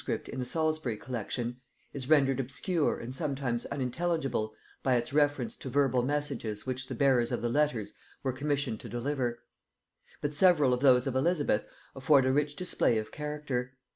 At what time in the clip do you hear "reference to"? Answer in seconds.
5.13-5.69